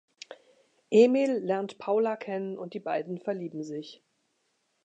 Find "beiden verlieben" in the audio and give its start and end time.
2.79-3.63